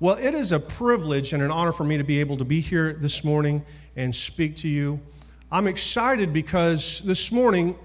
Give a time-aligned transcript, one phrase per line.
[0.00, 2.60] Well, it is a privilege and an honor for me to be able to be
[2.60, 3.64] here this morning
[3.96, 5.00] and speak to you.
[5.50, 7.76] I'm excited because this morning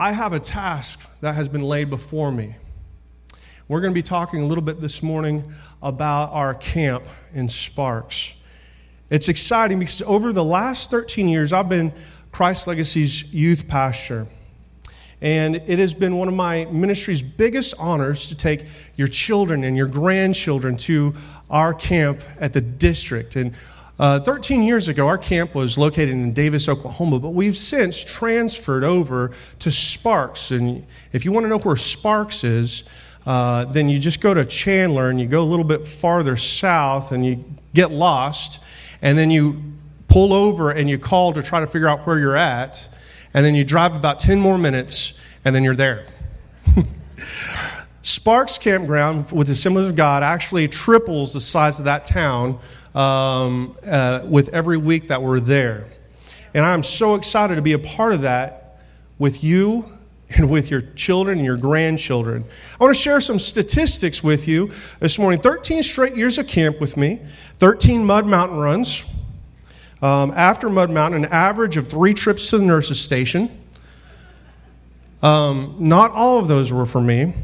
[0.00, 2.56] I have a task that has been laid before me.
[3.68, 8.34] We're going to be talking a little bit this morning about our camp in Sparks.
[9.10, 11.92] It's exciting because over the last 13 years, I've been
[12.32, 14.26] Christ Legacy's youth pastor.
[15.22, 18.64] And it has been one of my ministry's biggest honors to take
[18.96, 21.14] your children and your grandchildren to
[21.50, 23.36] our camp at the district.
[23.36, 23.54] And
[23.98, 28.82] uh, 13 years ago, our camp was located in Davis, Oklahoma, but we've since transferred
[28.82, 30.50] over to Sparks.
[30.52, 32.84] And if you want to know where Sparks is,
[33.26, 37.12] uh, then you just go to Chandler and you go a little bit farther south
[37.12, 37.44] and you
[37.74, 38.64] get lost.
[39.02, 39.62] And then you
[40.08, 42.88] pull over and you call to try to figure out where you're at
[43.34, 46.06] and then you drive about 10 more minutes, and then you're there.
[48.02, 52.58] Sparks Campground with the Assemblies of God actually triples the size of that town
[52.94, 55.86] um, uh, with every week that we're there.
[56.54, 58.78] And I'm so excited to be a part of that
[59.18, 59.84] with you
[60.30, 62.44] and with your children and your grandchildren.
[62.80, 65.40] I want to share some statistics with you this morning.
[65.40, 67.20] 13 straight years of camp with me,
[67.58, 69.04] 13 mud mountain runs,
[70.02, 73.50] um, after Mud Mountain, an average of three trips to the nurse's station.
[75.22, 77.34] Um, not all of those were for me.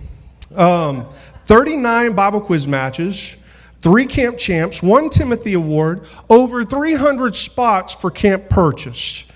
[0.56, 1.06] Um,
[1.44, 3.42] 39 Bible quiz matches,
[3.80, 9.30] three camp champs, one Timothy Award, over 300 spots for camp purchased.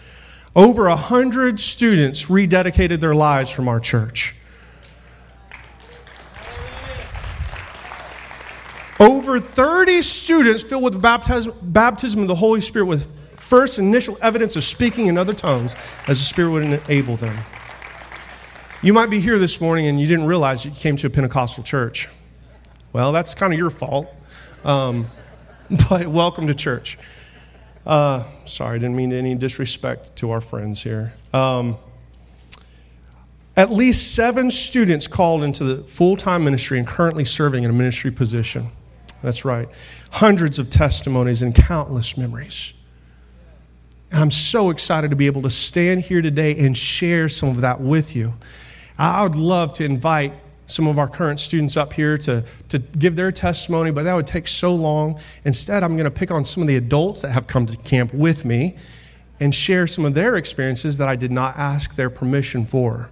[0.56, 4.34] Over 100 students rededicated their lives from our church.
[9.00, 14.56] Over 30 students filled with baptism, baptism of the Holy Spirit with first initial evidence
[14.56, 15.74] of speaking in other tongues
[16.06, 17.34] as the Spirit would enable them.
[18.82, 21.64] You might be here this morning and you didn't realize you came to a Pentecostal
[21.64, 22.08] church.
[22.92, 24.14] Well, that's kind of your fault.
[24.64, 25.06] Um,
[25.88, 26.98] but welcome to church.
[27.86, 31.14] Uh, sorry, I didn't mean any disrespect to our friends here.
[31.32, 31.78] Um,
[33.56, 37.72] at least seven students called into the full time ministry and currently serving in a
[37.72, 38.68] ministry position.
[39.22, 39.68] That's right.
[40.10, 42.72] Hundreds of testimonies and countless memories.
[44.10, 47.60] And I'm so excited to be able to stand here today and share some of
[47.60, 48.34] that with you.
[48.98, 50.32] I would love to invite
[50.66, 54.26] some of our current students up here to, to give their testimony, but that would
[54.26, 55.20] take so long.
[55.44, 58.14] Instead, I'm going to pick on some of the adults that have come to camp
[58.14, 58.76] with me
[59.40, 63.10] and share some of their experiences that I did not ask their permission for.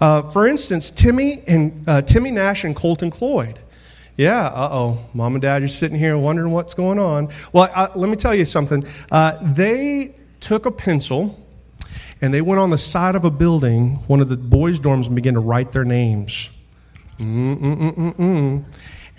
[0.00, 3.58] Uh, for instance, Timmy and uh, Timmy Nash and Colton Cloyd.
[4.18, 4.98] Yeah, uh oh.
[5.14, 7.28] Mom and dad, you're sitting here wondering what's going on.
[7.52, 8.84] Well, uh, let me tell you something.
[9.12, 11.38] Uh, they took a pencil
[12.20, 15.14] and they went on the side of a building, one of the boys' dorms, and
[15.14, 16.50] began to write their names.
[17.18, 18.64] Mm-mm-mm-mm-mm.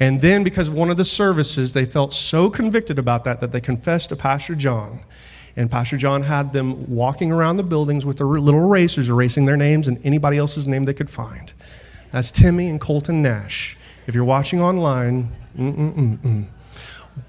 [0.02, 3.54] And then, because of one of the services, they felt so convicted about that that
[3.54, 5.00] they confessed to Pastor John.
[5.56, 9.58] And Pastor John had them walking around the buildings with their little erasers, erasing their
[9.58, 11.54] names and anybody else's name they could find.
[12.12, 13.78] That's Timmy and Colton Nash.
[14.10, 16.48] If you're watching online, mm-mm-mm-mm.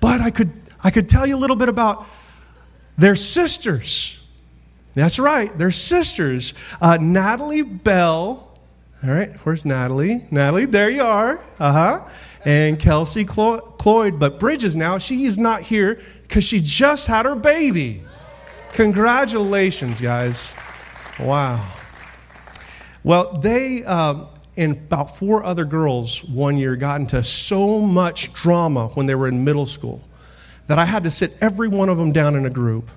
[0.00, 0.50] but I could
[0.82, 2.06] I could tell you a little bit about
[2.96, 4.24] their sisters.
[4.94, 6.54] That's right, they're sisters.
[6.80, 8.58] Uh, Natalie Bell.
[9.04, 10.26] All right, where's Natalie?
[10.30, 11.38] Natalie, there you are.
[11.58, 12.08] Uh huh.
[12.46, 14.18] And Kelsey Clo- Cloyd.
[14.18, 18.04] But Bridges now, she is not here because she just had her baby.
[18.72, 20.54] Congratulations, guys.
[21.18, 21.62] Wow.
[23.04, 28.88] Well, they, um, and about four other girls one year got into so much drama
[28.88, 30.02] when they were in middle school
[30.66, 32.90] that I had to sit every one of them down in a group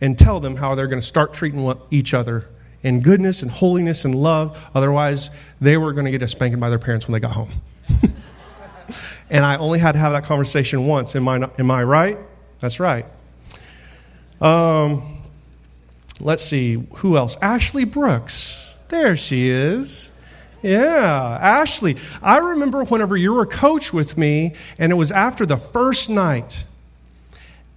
[0.00, 2.46] and tell them how they're going to start treating each other
[2.82, 4.70] in goodness and holiness and love.
[4.74, 5.30] Otherwise,
[5.60, 7.50] they were going to get a spanking by their parents when they got home.
[9.30, 11.16] and I only had to have that conversation once.
[11.16, 12.18] Am I, am I right?
[12.60, 13.06] That's right.
[14.40, 15.22] Um,
[16.20, 17.36] let's see, who else?
[17.42, 18.80] Ashley Brooks.
[18.88, 20.12] There she is.
[20.62, 21.96] Yeah, Ashley.
[22.22, 26.10] I remember whenever you were a coach with me, and it was after the first
[26.10, 26.64] night.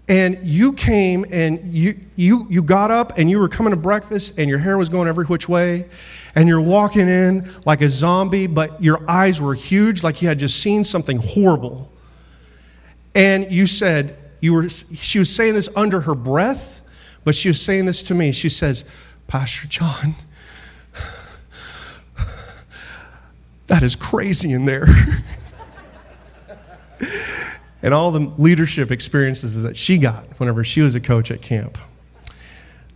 [0.08, 4.40] And you came and you, you, you got up and you were coming to breakfast
[4.40, 5.86] and your hair was going every which way.
[6.34, 10.40] And you're walking in like a zombie, but your eyes were huge, like you had
[10.40, 11.92] just seen something horrible.
[13.14, 16.82] And you said, you were, she was saying this under her breath,
[17.24, 18.32] but she was saying this to me.
[18.32, 18.86] She says,
[19.28, 20.16] Pastor John,
[23.70, 24.88] that is crazy in there.
[27.82, 31.78] and all the leadership experiences that she got whenever she was a coach at camp.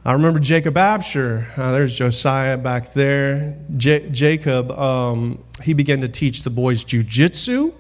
[0.04, 1.58] I remember Jacob Absher.
[1.58, 3.58] Uh, there's Josiah back there.
[3.78, 7.74] J- Jacob, um, he began to teach the boys jujitsu.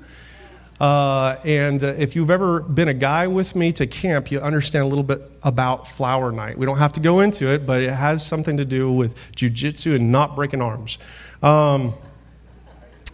[0.80, 4.86] Uh, and uh, if you've ever been a guy with me to camp, you understand
[4.86, 6.58] a little bit about flower night.
[6.58, 9.96] We don't have to go into it, but it has something to do with jujitsu
[9.96, 11.00] and not breaking arms.
[11.42, 11.94] Um,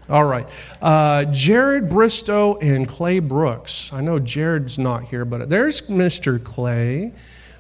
[0.10, 0.48] all right.
[0.82, 3.94] Uh, Jared Bristow and Clay Brooks.
[3.94, 6.44] I know Jared's not here, but there's Mr.
[6.44, 7.14] Clay.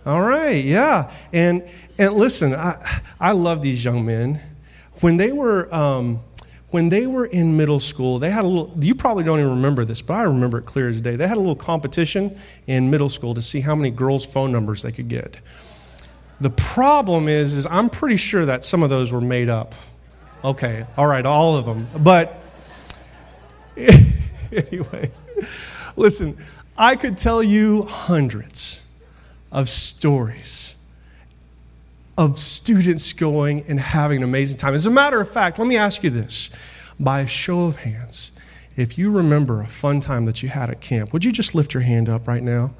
[0.05, 1.11] All right, yeah.
[1.31, 1.67] And,
[1.97, 4.39] and listen, I, I love these young men.
[5.01, 5.73] When they were.
[5.73, 6.21] Um,
[6.71, 9.85] when they were in middle school, they had a little, you probably don't even remember
[9.85, 11.15] this, but I remember it clear as day.
[11.15, 12.37] They had a little competition
[12.67, 15.39] in middle school to see how many girls' phone numbers they could get.
[16.39, 19.73] The problem is, is I'm pretty sure that some of those were made up.
[20.43, 21.87] Okay, all right, all of them.
[21.97, 22.38] But
[24.51, 25.11] anyway,
[25.95, 26.37] listen,
[26.77, 28.85] I could tell you hundreds
[29.51, 30.75] of stories
[32.17, 34.73] of students going and having an amazing time.
[34.73, 36.49] As a matter of fact, let me ask you this
[36.99, 38.31] by a show of hands,
[38.75, 41.73] if you remember a fun time that you had at camp, would you just lift
[41.73, 42.71] your hand up right now?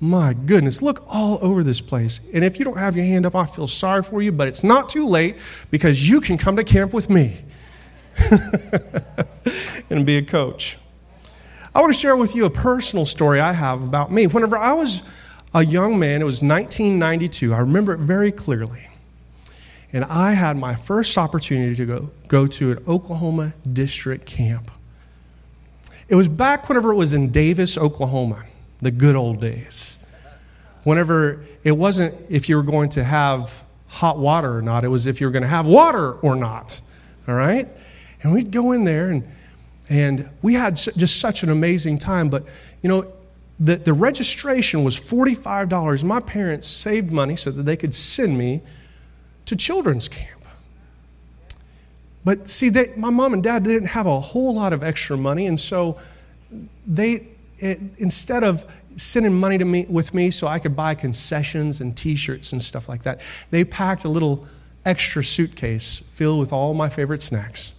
[0.00, 2.20] My goodness, look all over this place.
[2.32, 4.64] And if you don't have your hand up, I feel sorry for you, but it's
[4.64, 5.36] not too late
[5.70, 7.38] because you can come to camp with me
[9.90, 10.78] and be a coach.
[11.74, 14.26] I want to share with you a personal story I have about me.
[14.26, 15.02] Whenever I was
[15.54, 16.20] a young man.
[16.20, 17.54] It was 1992.
[17.54, 18.88] I remember it very clearly.
[19.92, 24.72] And I had my first opportunity to go, go to an Oklahoma district camp.
[26.08, 28.44] It was back whenever it was in Davis, Oklahoma,
[28.82, 29.98] the good old days.
[30.82, 35.06] Whenever it wasn't if you were going to have hot water or not, it was
[35.06, 36.80] if you were going to have water or not.
[37.28, 37.68] All right?
[38.24, 39.22] And we'd go in there and
[39.88, 42.28] and we had just such an amazing time.
[42.30, 42.44] But,
[42.82, 43.12] you know,
[43.60, 46.04] the, the registration was $45.
[46.04, 48.62] My parents saved money so that they could send me
[49.46, 50.30] to children's camp.
[52.24, 55.46] But see, they, my mom and dad didn't have a whole lot of extra money,
[55.46, 55.98] and so
[56.86, 57.28] they,
[57.58, 58.64] it, instead of
[58.96, 62.88] sending money to me with me so I could buy concessions and T-shirts and stuff
[62.88, 64.46] like that, they packed a little
[64.86, 67.73] extra suitcase filled with all my favorite snacks.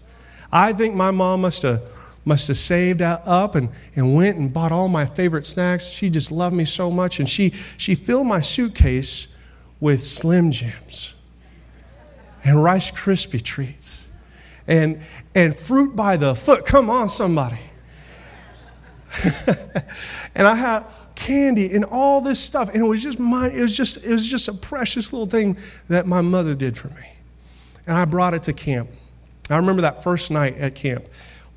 [0.56, 1.82] I think my mom must have
[2.24, 5.90] must have saved up and, and went and bought all my favorite snacks.
[5.90, 7.20] She just loved me so much.
[7.20, 9.28] And she, she filled my suitcase
[9.80, 11.14] with Slim Jims
[12.44, 14.08] and Rice Krispie treats
[14.66, 15.02] and,
[15.36, 16.66] and fruit by the foot.
[16.66, 17.60] Come on, somebody.
[20.34, 22.70] and I had candy and all this stuff.
[22.70, 25.58] And it was just my, it was just, it was just a precious little thing
[25.90, 27.14] that my mother did for me.
[27.86, 28.90] And I brought it to camp.
[29.50, 31.06] I remember that first night at camp.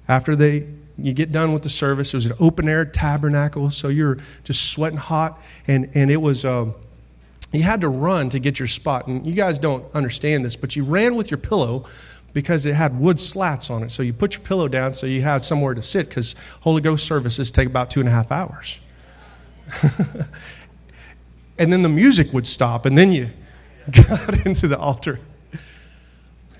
[0.08, 3.88] After they, you get done with the service, it was an open air tabernacle, so
[3.88, 6.74] you're just sweating hot, and, and it was, um,
[7.52, 9.06] you had to run to get your spot.
[9.06, 11.86] And you guys don't understand this, but you ran with your pillow
[12.32, 13.90] because it had wood slats on it.
[13.90, 17.06] So you put your pillow down so you had somewhere to sit because Holy Ghost
[17.06, 18.80] services take about two and a half hours.
[21.58, 23.30] and then the music would stop, and then you
[23.90, 25.20] got into the altar.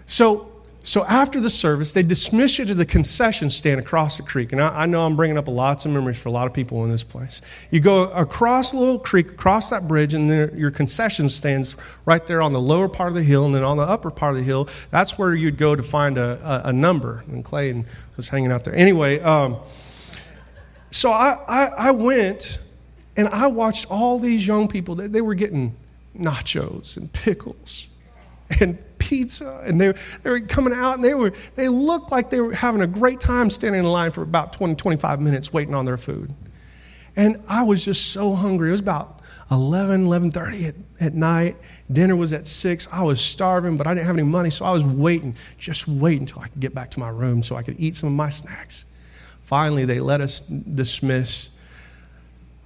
[0.06, 0.50] So
[0.88, 4.52] so after the service, they dismiss you to the concession stand across the creek.
[4.52, 6.82] And I, I, know I'm bringing up lots of memories for a lot of people
[6.82, 7.42] in this place.
[7.70, 11.76] You go across little creek, across that bridge, and there, your concession stands
[12.06, 13.44] right there on the lower part of the hill.
[13.44, 16.16] And then on the upper part of the hill, that's where you'd go to find
[16.16, 17.22] a, a, a number.
[17.26, 17.84] And Clay
[18.16, 18.74] was hanging out there.
[18.74, 19.58] Anyway, um,
[20.90, 22.60] so I, I, I went
[23.14, 24.94] and I watched all these young people.
[24.94, 25.76] They, they were getting
[26.18, 27.88] nachos and pickles
[28.58, 32.40] and pizza and they, they were coming out and they were they looked like they
[32.40, 35.84] were having a great time standing in line for about 20 25 minutes waiting on
[35.84, 36.34] their food.
[37.16, 38.68] And i was just so hungry.
[38.68, 41.56] It was about 11 11.30 at, at night.
[41.90, 44.70] Dinner was at 6 i was starving but i didn't have any money so i
[44.70, 47.80] was waiting just waiting until i could get back to my room so i could
[47.80, 48.84] eat some of my snacks.
[49.44, 51.48] Finally they let us dismiss.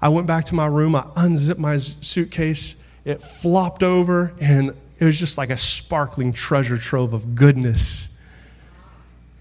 [0.01, 0.97] I went back to my room.
[0.97, 2.83] I unzipped my suitcase.
[3.05, 8.21] It flopped over and it was just like a sparkling treasure trove of goodness.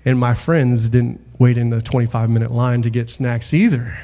[0.04, 3.96] And my friends didn't wait in the 25 minute line to get snacks either.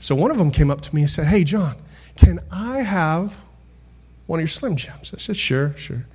[0.00, 1.76] So one of them came up to me and said, Hey, John,
[2.16, 3.38] can I have
[4.26, 5.14] one of your Slim Jims?
[5.14, 6.06] I said, Sure, sure.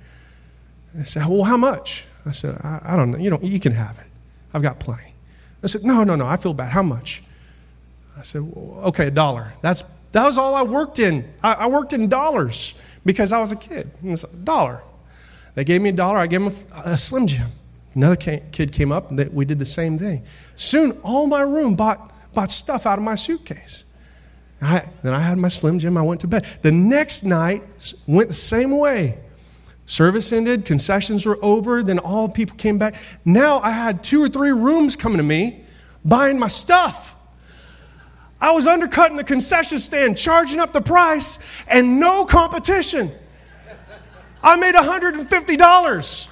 [1.00, 2.04] I said, Well, how much?
[2.26, 3.16] I said, I, I don't know.
[3.16, 4.08] You know, you can have it.
[4.52, 5.14] I've got plenty.
[5.62, 6.26] I said, No, no, no.
[6.26, 6.72] I feel bad.
[6.72, 7.22] How much?
[8.14, 9.54] I said, well, Okay, a dollar.
[9.62, 9.80] That's,
[10.12, 11.32] that was all I worked in.
[11.42, 12.74] I, I worked in dollars
[13.04, 13.90] because I was a kid.
[14.02, 14.82] It's a dollar.
[15.54, 16.18] They gave me a dollar.
[16.18, 17.50] I gave them a, a Slim Jim.
[17.94, 20.24] Another kid came up and we did the same thing.
[20.56, 23.84] Soon, all my room bought, bought stuff out of my suitcase.
[24.60, 25.96] I, then I had my Slim Jim.
[25.96, 26.46] I went to bed.
[26.62, 27.62] The next night
[28.06, 29.18] went the same way.
[29.86, 32.94] Service ended, concessions were over, then all people came back.
[33.24, 35.62] Now I had two or three rooms coming to me
[36.04, 37.14] buying my stuff.
[38.44, 43.10] I was undercutting the concession stand, charging up the price, and no competition.
[44.42, 46.28] I made $150.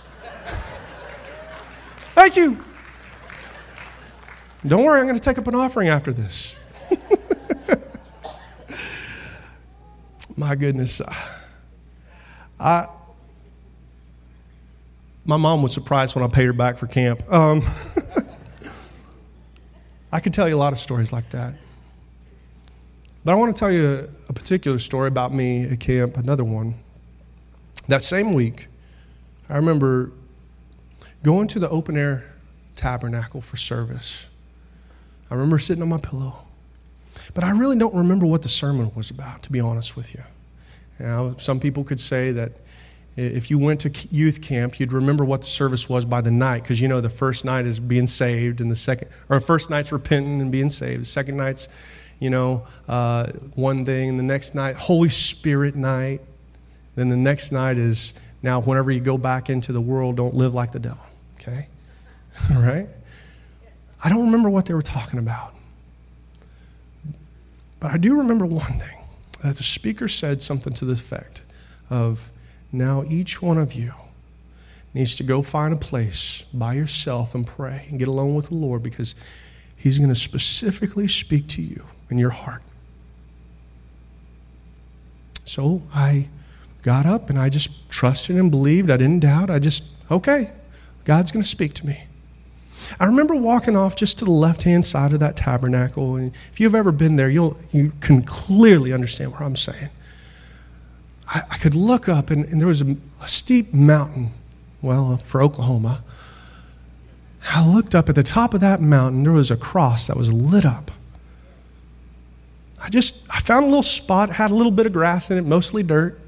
[2.14, 2.62] Thank you.
[4.66, 6.60] Don't worry, I'm going to take up an offering after this.
[10.36, 11.00] My goodness.
[12.60, 12.88] I,
[15.24, 17.22] my mom was surprised when I paid her back for camp.
[17.32, 17.62] Um,
[20.12, 21.54] I could tell you a lot of stories like that.
[23.24, 26.74] But I want to tell you a, particular story about me at camp, another one.
[27.86, 28.66] That same week,
[29.48, 30.10] I remember
[31.22, 32.32] going to the open air
[32.74, 34.28] tabernacle for service.
[35.30, 36.46] I remember sitting on my pillow.
[37.34, 40.22] But I really don't remember what the sermon was about, to be honest with you.
[40.98, 42.52] you know, some people could say that
[43.16, 46.62] if you went to youth camp, you'd remember what the service was by the night,
[46.62, 49.92] because you know the first night is being saved, and the second, or first night's
[49.92, 51.02] repenting and being saved.
[51.02, 51.68] The second night's,
[52.22, 53.26] you know, uh,
[53.56, 54.16] one thing.
[54.16, 56.20] The next night, Holy Spirit night.
[56.94, 60.54] Then the next night is now, whenever you go back into the world, don't live
[60.54, 61.04] like the devil.
[61.40, 61.66] Okay?
[62.54, 62.88] All right?
[64.04, 65.52] I don't remember what they were talking about.
[67.80, 68.98] But I do remember one thing
[69.42, 71.42] that the speaker said something to the effect
[71.90, 72.30] of,
[72.70, 73.94] now, each one of you
[74.94, 78.56] needs to go find a place by yourself and pray and get alone with the
[78.56, 79.16] Lord because
[79.82, 82.62] He's going to specifically speak to you in your heart.
[85.44, 86.28] So I
[86.82, 88.90] got up and I just trusted and believed.
[88.90, 89.50] I didn't doubt.
[89.50, 90.50] I just, okay,
[91.04, 92.04] God's going to speak to me.
[92.98, 96.16] I remember walking off just to the left hand side of that tabernacle.
[96.16, 99.90] And if you've ever been there, you'll, you can clearly understand what I'm saying.
[101.28, 104.32] I, I could look up, and, and there was a, a steep mountain,
[104.80, 106.02] well, uh, for Oklahoma.
[107.50, 110.32] I looked up at the top of that mountain, there was a cross that was
[110.32, 110.90] lit up.
[112.82, 115.44] I just I found a little spot, had a little bit of grass in it,
[115.44, 116.18] mostly dirt.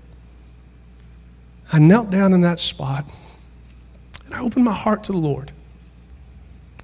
[1.73, 3.07] I knelt down in that spot
[4.25, 5.51] and I opened my heart to the Lord.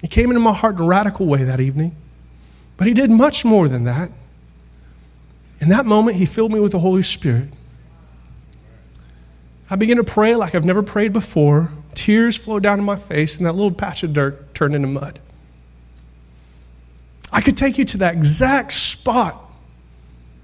[0.00, 1.95] He came into my heart in a radical way that evening,
[2.77, 4.11] but He did much more than that.
[5.61, 7.49] In that moment, He filled me with the Holy Spirit.
[9.71, 11.71] I began to pray like I've never prayed before.
[11.95, 15.21] Tears flowed down in my face, and that little patch of dirt turned into mud.
[17.33, 19.50] I could take you to that exact spot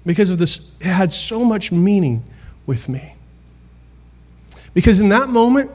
[0.07, 0.75] because of this.
[0.79, 2.23] It had so much meaning
[2.65, 3.13] with me.
[4.73, 5.69] Because in that moment,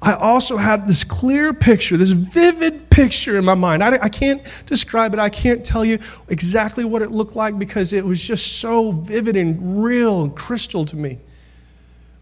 [0.00, 3.82] I also had this clear picture, this vivid picture in my mind.
[3.82, 5.20] I, I, can't describe it.
[5.20, 9.36] I can't tell you exactly what it looked like because it was just so vivid
[9.36, 11.18] and real and crystal to me.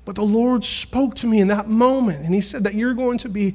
[0.04, 3.18] But the Lord spoke to me in that moment, and He said that you're going
[3.18, 3.54] to be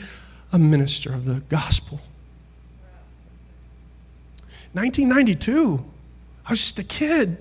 [0.51, 1.99] a minister of the gospel.
[4.73, 5.85] 1992,
[6.45, 7.37] I was just a kid.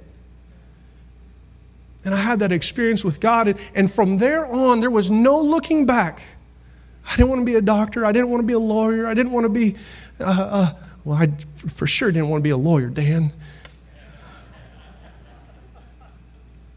[2.05, 5.87] And I had that experience with God, and from there on, there was no looking
[5.87, 6.23] back.
[7.07, 8.05] I didn't want to be a doctor.
[8.05, 9.07] I didn't want to be a lawyer.
[9.07, 9.77] I didn't want to be,
[10.21, 10.73] uh, uh,
[11.05, 13.33] well, I for sure didn't want to be a lawyer, Dan.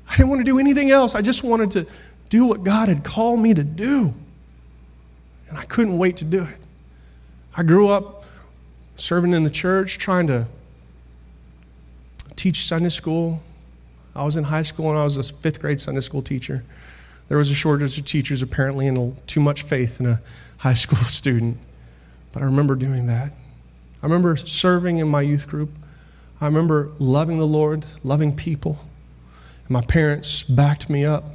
[0.10, 1.15] I didn't want to do anything else.
[1.15, 1.88] I just wanted to
[2.29, 4.13] do what God had called me to do.
[5.50, 6.57] And I couldn't wait to do it.
[7.55, 8.25] I grew up
[8.96, 10.48] serving in the church, trying to
[12.36, 13.41] teach Sunday school.
[14.18, 16.64] I was in high school and I was a fifth grade Sunday school teacher.
[17.28, 20.22] There was a shortage of teachers, apparently, and too much faith in a
[20.58, 21.58] high school student.
[22.34, 23.32] But I remember doing that.
[24.02, 25.70] I remember serving in my youth group.
[26.42, 28.80] I remember loving the Lord, loving people.
[29.62, 31.26] And my parents backed me up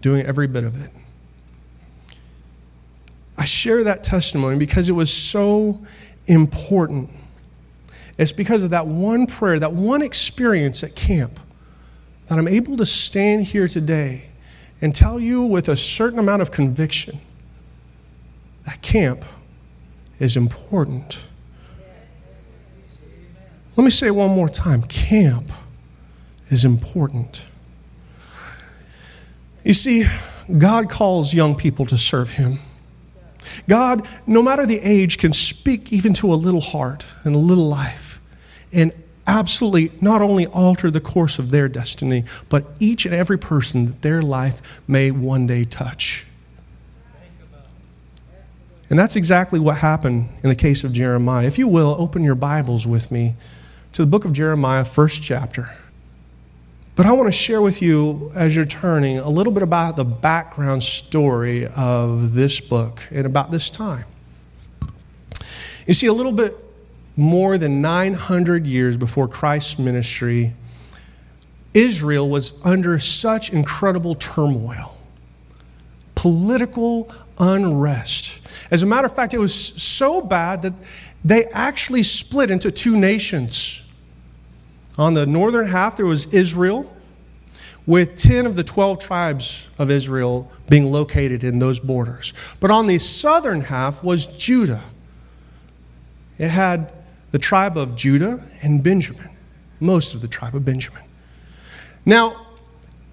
[0.00, 0.90] doing every bit of it.
[3.36, 5.84] I share that testimony because it was so
[6.26, 7.10] important.
[8.16, 11.40] It's because of that one prayer, that one experience at camp,
[12.26, 14.30] that I'm able to stand here today
[14.80, 17.20] and tell you with a certain amount of conviction
[18.64, 19.24] that camp
[20.18, 21.22] is important.
[23.76, 25.50] Let me say one more time camp
[26.48, 27.44] is important.
[29.64, 30.04] You see,
[30.58, 32.58] God calls young people to serve Him.
[33.68, 37.68] God, no matter the age, can speak even to a little heart and a little
[37.68, 38.20] life
[38.72, 38.92] and
[39.26, 44.02] absolutely not only alter the course of their destiny, but each and every person that
[44.02, 46.26] their life may one day touch.
[48.90, 51.46] And that's exactly what happened in the case of Jeremiah.
[51.46, 53.34] If you will, open your Bibles with me
[53.92, 55.70] to the book of Jeremiah, first chapter.
[56.96, 60.04] But I want to share with you, as you're turning, a little bit about the
[60.04, 64.04] background story of this book and about this time.
[65.86, 66.56] You see, a little bit
[67.16, 70.54] more than 900 years before Christ's ministry,
[71.72, 74.96] Israel was under such incredible turmoil,
[76.14, 78.40] political unrest.
[78.70, 80.72] As a matter of fact, it was so bad that
[81.24, 83.80] they actually split into two nations.
[84.96, 86.94] On the northern half, there was Israel,
[87.86, 92.32] with 10 of the 12 tribes of Israel being located in those borders.
[92.60, 94.84] But on the southern half was Judah.
[96.38, 96.92] It had
[97.34, 99.28] the tribe of Judah and Benjamin,
[99.80, 101.02] most of the tribe of Benjamin.
[102.06, 102.46] Now,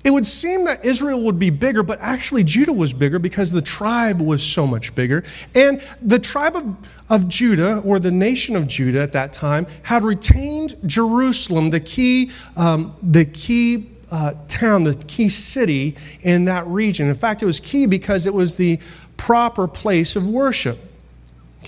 [0.03, 3.63] it would seem that Israel would be bigger, but actually Judah was bigger because the
[3.63, 5.23] tribe was so much bigger.
[5.55, 6.77] And the tribe of,
[7.09, 12.29] of Judah, or the nation of Judah at that time, had retained Jerusalem, the key,
[12.55, 17.07] um, the key uh, town, the key city in that region.
[17.07, 18.77] In fact, it was key because it was the
[19.17, 20.77] proper place of worship.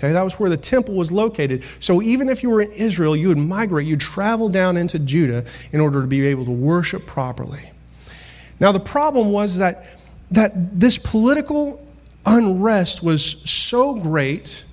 [0.03, 1.63] Okay, that was where the temple was located.
[1.79, 5.45] So even if you were in Israel, you would migrate, you'd travel down into Judah
[5.71, 7.69] in order to be able to worship properly.
[8.59, 9.85] Now, the problem was that,
[10.31, 11.85] that this political
[12.25, 14.65] unrest was so great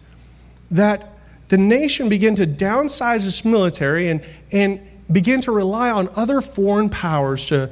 [0.72, 1.08] that
[1.46, 4.80] the nation began to downsize its military and, and
[5.12, 7.70] begin to rely on other foreign powers to,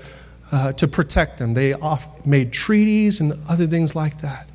[0.52, 1.54] uh, to protect them.
[1.54, 4.48] They off, made treaties and other things like that.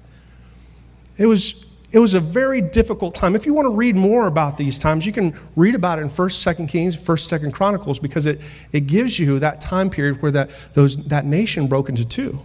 [1.17, 1.62] It was,
[1.93, 3.35] it was a very difficult time.
[3.35, 6.09] If you want to read more about these times, you can read about it in
[6.09, 10.31] 1st, 2nd Kings, 1st, 2nd Chronicles, because it, it gives you that time period where
[10.31, 12.39] that, those, that nation broke into two.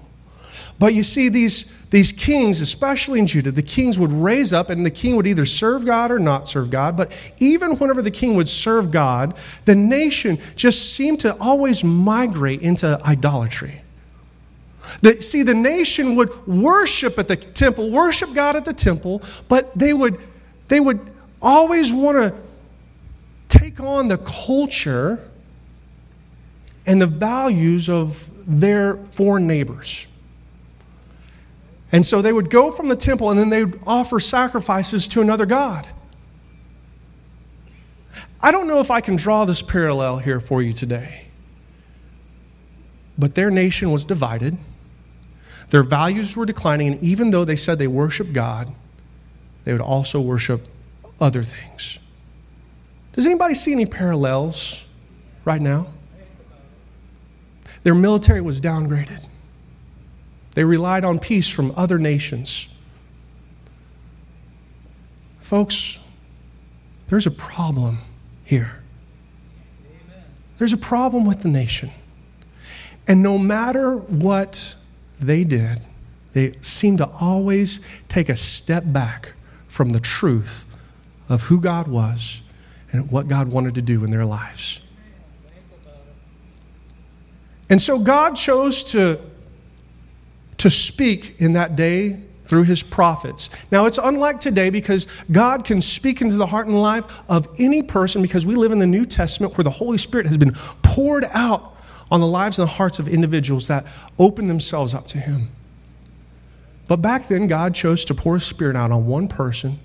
[0.78, 4.86] But you see, these, these kings, especially in Judah, the kings would raise up and
[4.86, 6.96] the king would either serve God or not serve God.
[6.96, 12.60] But even whenever the king would serve God, the nation just seemed to always migrate
[12.60, 13.82] into idolatry.
[15.02, 19.76] The, see, the nation would worship at the temple, worship God at the temple, but
[19.78, 20.18] they would,
[20.68, 21.00] they would
[21.40, 22.35] always want to
[23.49, 25.28] take on the culture
[26.87, 30.07] and the values of their foreign neighbors.
[31.92, 35.20] And so they would go from the temple and then they would offer sacrifices to
[35.20, 35.87] another God.
[38.40, 41.27] I don't know if I can draw this parallel here for you today.
[43.18, 44.57] But their nation was divided.
[45.70, 48.72] Their values were declining, and even though they said they worship God,
[49.64, 50.66] they would also worship
[51.20, 51.98] other things.
[53.12, 54.87] Does anybody see any parallels
[55.44, 55.88] right now?
[57.83, 59.26] Their military was downgraded.
[60.54, 62.74] They relied on peace from other nations.
[65.40, 65.98] Folks,
[67.09, 67.98] there's a problem
[68.44, 68.83] here.
[70.59, 71.90] There's a problem with the nation.
[73.07, 74.74] And no matter what
[75.20, 75.81] they did,
[76.33, 79.35] they seemed to always take a step back
[79.66, 80.64] from the truth
[81.28, 82.40] of who God was
[82.92, 84.81] and what God wanted to do in their lives.
[87.70, 89.20] And so God chose to,
[90.59, 93.50] to speak in that day through his prophets.
[93.70, 97.83] Now, it's unlike today because God can speak into the heart and life of any
[97.83, 101.26] person because we live in the New Testament where the Holy Spirit has been poured
[101.31, 101.76] out
[102.11, 103.87] on the lives and the hearts of individuals that
[104.18, 105.49] open themselves up to Him.
[106.87, 109.79] But back then, God chose to pour His Spirit out on one person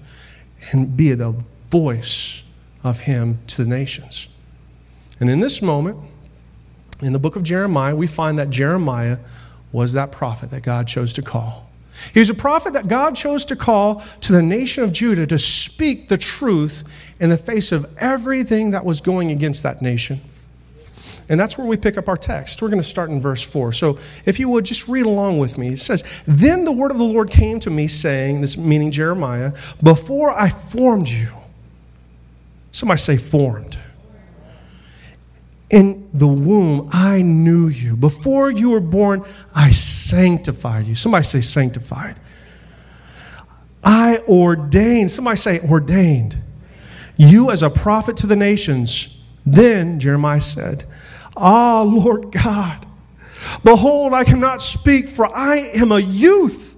[0.71, 1.35] and be the
[1.67, 2.43] voice
[2.83, 4.27] of Him to the nations.
[5.19, 5.97] And in this moment,
[7.01, 9.17] in the book of Jeremiah, we find that Jeremiah
[9.71, 11.69] was that prophet that God chose to call.
[12.13, 15.37] He was a prophet that God chose to call to the nation of Judah to
[15.37, 16.83] speak the truth
[17.19, 20.21] in the face of everything that was going against that nation.
[21.29, 22.61] And that's where we pick up our text.
[22.61, 23.71] We're going to start in verse 4.
[23.71, 25.69] So if you would just read along with me.
[25.69, 29.53] It says, Then the word of the Lord came to me, saying, this meaning Jeremiah,
[29.81, 31.29] before I formed you.
[32.71, 33.77] Somebody say, formed.
[35.69, 37.95] In the womb, I knew you.
[37.95, 39.23] Before you were born,
[39.55, 40.95] I sanctified you.
[40.95, 42.15] Somebody say, sanctified.
[43.83, 45.11] I ordained.
[45.11, 46.37] Somebody say, ordained.
[47.15, 49.21] You as a prophet to the nations.
[49.45, 50.85] Then, Jeremiah said,
[51.35, 52.85] Ah, Lord God,
[53.63, 56.73] behold, I cannot speak, for I am a youth.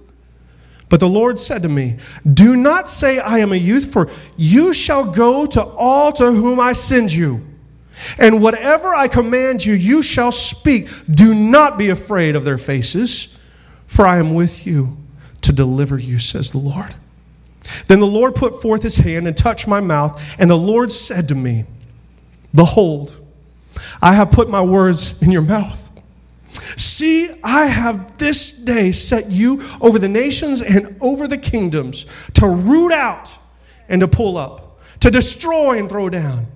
[0.88, 1.98] But the Lord said to me,
[2.32, 6.60] Do not say, I am a youth, for you shall go to all to whom
[6.60, 7.44] I send you.
[8.18, 10.88] And whatever I command you, you shall speak.
[11.10, 13.38] Do not be afraid of their faces,
[13.86, 14.96] for I am with you
[15.40, 16.94] to deliver you, says the Lord.
[17.88, 21.28] Then the Lord put forth his hand and touched my mouth, and the Lord said
[21.28, 21.64] to me,
[22.54, 23.20] Behold,
[24.00, 25.82] I have put my words in your mouth.
[26.76, 32.46] See, I have this day set you over the nations and over the kingdoms to
[32.46, 33.32] root out
[33.88, 36.46] and to pull up, to destroy and throw down,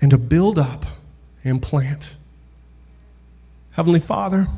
[0.00, 0.84] and to build up
[1.44, 2.14] and plant.
[3.72, 4.48] Heavenly Father,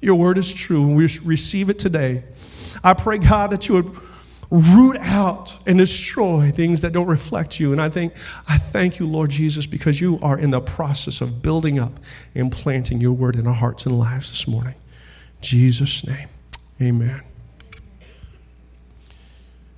[0.00, 2.22] your word is true, and we receive it today.
[2.84, 3.96] I pray, God, that you would
[4.50, 7.72] root out and destroy things that don't reflect you.
[7.72, 8.12] And I think
[8.48, 11.98] I thank you, Lord Jesus, because you are in the process of building up
[12.34, 14.74] and planting your word in our hearts and lives this morning.
[14.74, 16.28] In Jesus' name.
[16.80, 17.22] Amen.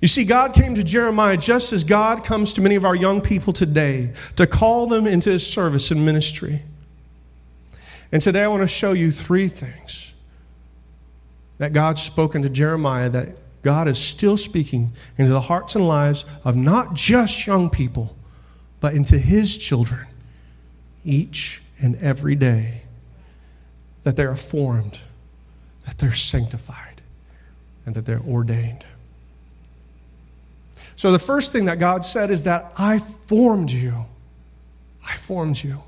[0.01, 3.19] You see, God came to Jeremiah just as God comes to many of our young
[3.19, 6.61] people today to call them into his service and ministry.
[8.11, 10.13] And today I want to show you three things
[11.57, 16.25] that God's spoken to Jeremiah that God is still speaking into the hearts and lives
[16.43, 18.15] of not just young people,
[18.79, 20.07] but into His children
[21.03, 22.83] each and every day.
[24.03, 24.99] That they are formed,
[25.85, 27.01] that they're sanctified,
[27.85, 28.85] and that they're ordained.
[30.95, 34.05] So, the first thing that God said is that I formed you.
[35.05, 35.83] I formed you.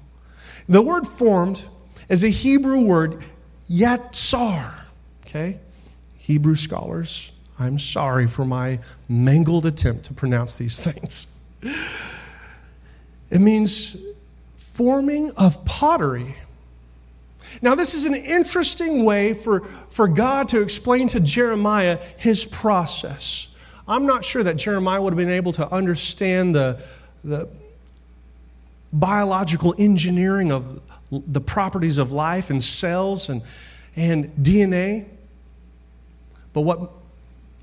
[0.68, 1.64] The word formed
[2.10, 3.24] is a Hebrew word,
[3.70, 4.74] yatsar.
[5.26, 5.60] Okay?
[6.18, 7.32] Hebrew scholars
[7.62, 11.38] I'm sorry for my mangled attempt to pronounce these things.
[13.30, 14.04] It means
[14.58, 16.36] forming of pottery.
[17.62, 23.48] Now, this is an interesting way for, for God to explain to Jeremiah his process.
[23.88, 26.82] I'm not sure that Jeremiah would have been able to understand the,
[27.24, 27.48] the
[28.92, 33.44] biological engineering of the properties of life and cells and,
[33.96, 35.06] and DNA.
[36.54, 37.01] But what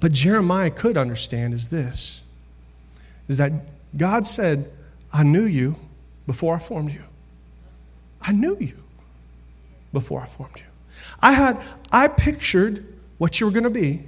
[0.00, 2.22] but Jeremiah could understand is this
[3.28, 3.52] is that
[3.96, 4.70] God said,
[5.12, 5.76] I knew you
[6.26, 7.02] before I formed you.
[8.20, 8.76] I knew you
[9.92, 10.62] before I formed you.
[11.20, 11.60] I had
[11.92, 12.84] I pictured
[13.18, 14.04] what you were going to be,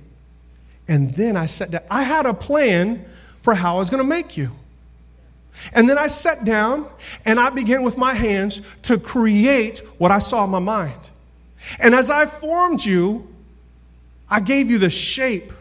[0.89, 1.83] and then I sat down.
[1.91, 3.05] I had a plan
[3.43, 4.51] for how I was going to make you.
[5.75, 6.89] And then I sat down
[7.25, 11.11] and I began with my hands to create what I saw in my mind.
[11.79, 13.29] And as I formed you,
[14.31, 15.53] I gave you the shape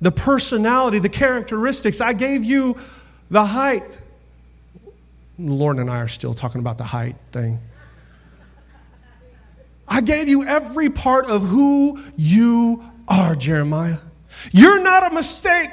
[0.00, 2.00] the personality, the characteristics.
[2.00, 2.76] I gave you
[3.30, 4.00] the height.
[5.38, 7.58] Lauren and I are still talking about the height thing.
[9.88, 13.98] I gave you every part of who you are, Jeremiah.
[14.52, 15.72] You're not a mistake.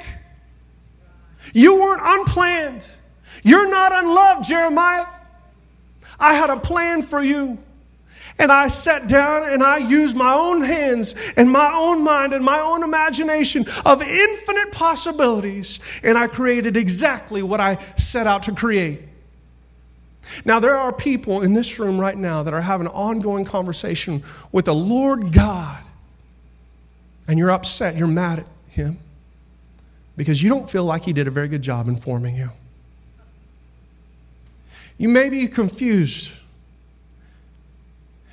[1.54, 2.86] You weren't unplanned.
[3.42, 5.06] You're not unloved, Jeremiah.
[6.18, 7.58] I had a plan for you.
[8.38, 12.44] And I sat down and I used my own hands and my own mind and
[12.44, 15.80] my own imagination of infinite possibilities.
[16.04, 19.02] And I created exactly what I set out to create.
[20.44, 24.22] Now, there are people in this room right now that are having an ongoing conversation
[24.52, 25.82] with the Lord God.
[27.26, 28.98] And you're upset, you're mad at Him
[30.16, 32.50] because you don't feel like He did a very good job in forming you.
[34.96, 36.32] You may be confused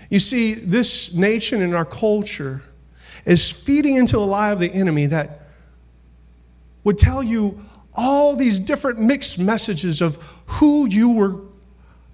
[0.10, 2.62] you see, this nation and our culture
[3.26, 5.42] is feeding into a lie of the enemy that
[6.84, 7.66] would tell you
[7.96, 11.40] all these different mixed messages of who you were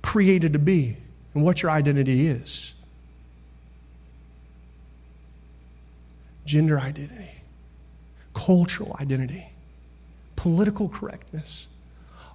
[0.01, 0.95] created to be
[1.33, 2.73] and what your identity is.
[6.45, 7.43] Gender identity,
[8.33, 9.45] cultural identity,
[10.35, 11.67] political correctness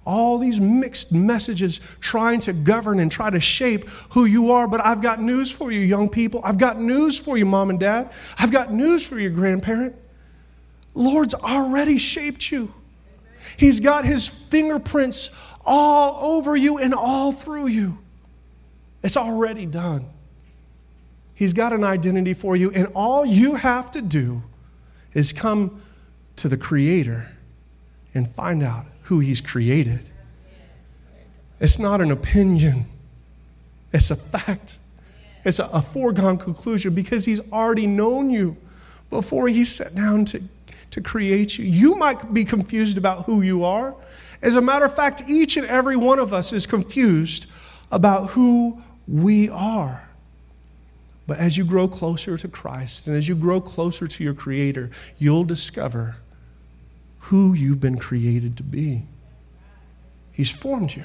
[0.07, 4.65] all these mixed messages trying to govern and try to shape who you are.
[4.67, 6.39] But I've got news for you, young people.
[6.45, 8.13] I've got news for you, mom and dad.
[8.39, 9.95] I've got news for your grandparent.
[10.95, 12.73] Lord's already shaped you.
[13.57, 17.97] He's got his fingerprints all over you and all through you.
[19.03, 20.05] It's already done.
[21.33, 24.41] He's got an identity for you, and all you have to do
[25.13, 25.81] is come
[26.37, 27.27] to the Creator
[28.13, 30.01] and find out who He's created.
[31.59, 32.85] It's not an opinion,
[33.91, 34.79] it's a fact.
[35.45, 38.57] It's a, a foregone conclusion because He's already known you
[39.09, 40.43] before He sat down to,
[40.91, 41.65] to create you.
[41.65, 43.95] You might be confused about who you are.
[44.41, 47.49] As a matter of fact, each and every one of us is confused
[47.91, 50.07] about who we are.
[51.25, 54.91] But as you grow closer to Christ and as you grow closer to your Creator,
[55.17, 56.17] you'll discover
[57.27, 59.01] who you've been created to be.
[60.31, 61.03] He's formed you.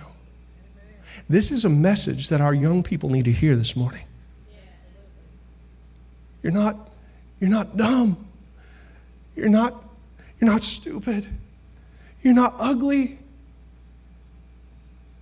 [1.29, 4.05] This is a message that our young people need to hear this morning.
[6.43, 6.91] You're not,
[7.41, 8.25] you're not dumb.
[9.35, 9.85] You're not,
[10.41, 11.27] you're not stupid.
[12.23, 13.19] You're not ugly.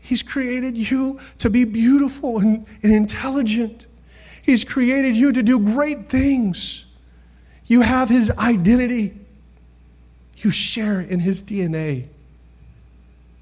[0.00, 3.86] He's created you to be beautiful and, and intelligent.
[4.42, 6.84] He's created you to do great things.
[7.66, 9.19] You have His identity.
[10.42, 12.06] You share in his DNA.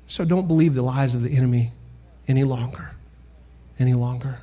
[0.07, 1.73] So don't believe the lies of the enemy
[2.27, 2.95] any longer.
[3.79, 4.41] Any longer.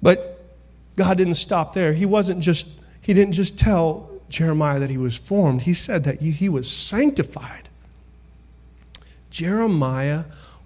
[0.00, 0.44] But
[0.96, 1.92] God didn't stop there.
[1.92, 6.20] He wasn't just, he didn't just tell Jeremiah that he was formed, he said that
[6.20, 7.68] he was sanctified.
[9.30, 10.24] Jeremiah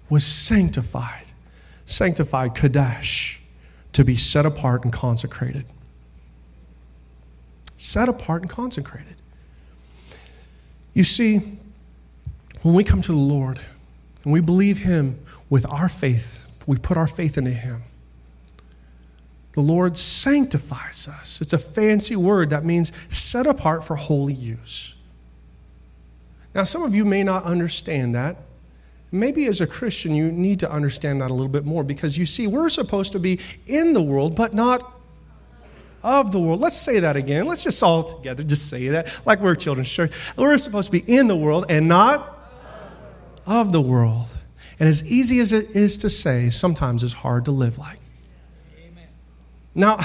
[0.09, 1.25] was sanctified,
[1.85, 3.41] sanctified, Kadesh,
[3.93, 5.65] to be set apart and consecrated.
[7.77, 9.15] Set apart and consecrated.
[10.97, 11.41] You see,
[12.63, 13.59] when we come to the Lord
[14.23, 17.83] and we believe Him with our faith, we put our faith into Him.
[19.51, 21.39] The Lord sanctifies us.
[21.39, 24.95] It's a fancy word that means set apart for holy use.
[26.55, 28.37] Now, some of you may not understand that.
[29.11, 32.25] Maybe as a Christian, you need to understand that a little bit more because you
[32.25, 34.96] see, we're supposed to be in the world, but not
[36.03, 36.59] of the world.
[36.59, 37.45] Let's say that again.
[37.45, 40.11] Let's just all together just say that like we're children's church.
[40.37, 42.37] We're supposed to be in the world and not
[43.45, 44.27] of the world.
[44.79, 47.99] And as easy as it is to say, sometimes it's hard to live like.
[48.77, 49.07] Amen.
[49.73, 49.99] Now,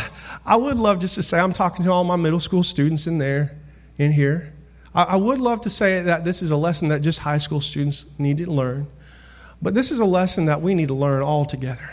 [0.47, 3.19] I would love just to say, I'm talking to all my middle school students in
[3.19, 3.59] there,
[3.99, 4.55] in here.
[4.95, 8.05] I, would love to say that this is a lesson that just high school students
[8.19, 8.87] need to learn.
[9.63, 11.89] But this is a lesson that we need to learn all together.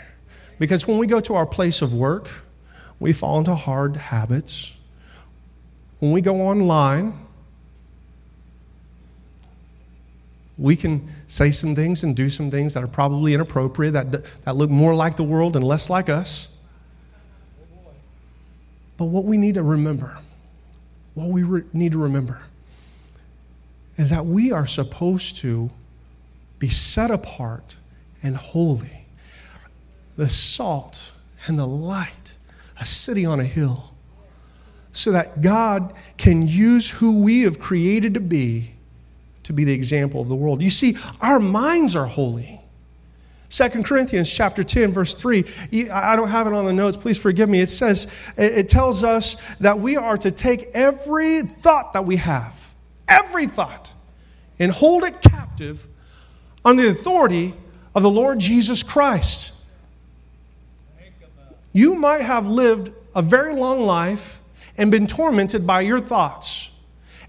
[0.58, 2.28] Because when we go to our place of work,
[3.00, 4.72] we fall into hard habits.
[5.98, 7.14] When we go online,
[10.56, 14.56] we can say some things and do some things that are probably inappropriate, that, that
[14.56, 16.54] look more like the world and less like us.
[18.98, 20.18] But what we need to remember,
[21.14, 22.42] what we re- need to remember,
[23.96, 25.70] is that we are supposed to
[26.58, 27.76] be set apart
[28.22, 29.06] and holy.
[30.18, 31.12] The salt
[31.46, 32.36] and the light,
[32.80, 33.92] a city on a hill,
[34.92, 38.72] so that God can use who we have created to be
[39.44, 40.62] to be the example of the world.
[40.62, 42.60] You see, our minds are holy.
[43.50, 45.44] 2 Corinthians chapter 10 verse 3
[45.92, 49.42] I don't have it on the notes please forgive me it says it tells us
[49.58, 52.72] that we are to take every thought that we have
[53.08, 53.92] every thought
[54.60, 55.88] and hold it captive
[56.64, 57.54] under the authority
[57.92, 59.52] of the Lord Jesus Christ
[61.72, 64.40] you might have lived a very long life
[64.76, 66.70] and been tormented by your thoughts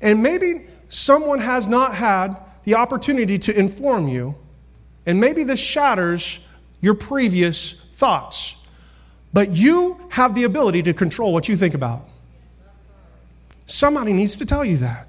[0.01, 4.35] and maybe someone has not had the opportunity to inform you,
[5.05, 6.45] and maybe this shatters
[6.79, 8.55] your previous thoughts,
[9.31, 12.07] but you have the ability to control what you think about.
[13.65, 15.07] Somebody needs to tell you that.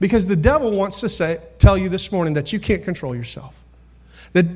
[0.00, 3.62] Because the devil wants to say, tell you this morning that you can't control yourself.
[4.32, 4.46] That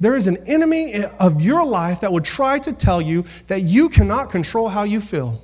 [0.00, 3.88] there is an enemy of your life that would try to tell you that you
[3.88, 5.42] cannot control how you feel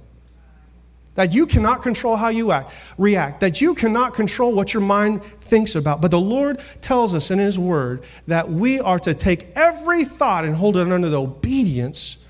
[1.14, 5.22] that you cannot control how you act, react, that you cannot control what your mind
[5.22, 6.00] thinks about.
[6.00, 10.44] But the Lord tells us in His Word that we are to take every thought
[10.44, 12.24] and hold it under the obedience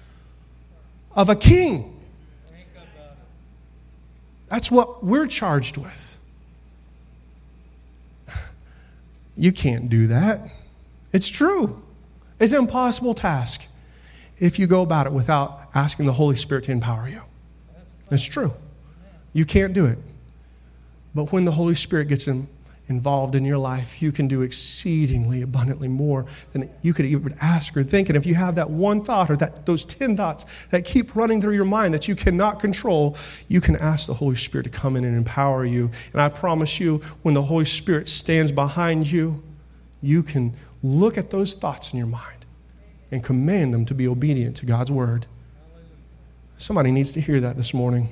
[1.13, 1.89] of a king.
[4.49, 6.19] That's what we're charged with.
[9.35, 10.43] You can't do that.
[11.11, 11.83] It's true.
[12.43, 13.69] It's an impossible task
[14.39, 17.23] if you go about it without asking the Holy Spirit to empower you.
[18.11, 18.53] It's true.
[19.33, 19.99] You can't do it.
[21.15, 22.49] But when the Holy Spirit gets in,
[22.89, 27.77] involved in your life, you can do exceedingly abundantly more than you could even ask
[27.77, 28.09] or think.
[28.09, 31.41] And if you have that one thought or that those 10 thoughts that keep running
[31.41, 34.97] through your mind that you cannot control, you can ask the Holy Spirit to come
[34.97, 35.93] in and empower you.
[36.13, 39.45] And I promise you, when the Holy Spirit stands behind you,
[40.03, 42.45] you can look at those thoughts in your mind
[43.11, 45.27] and command them to be obedient to God's word.
[46.59, 48.09] Somebody needs to hear that this morning.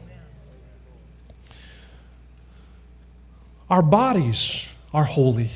[3.69, 5.51] Our bodies are holy.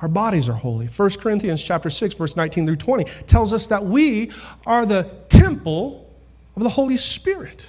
[0.00, 0.86] Our bodies are holy.
[0.86, 4.30] 1 Corinthians chapter 6 verse 19 through 20 tells us that we
[4.64, 6.08] are the temple
[6.54, 7.66] of the Holy Spirit.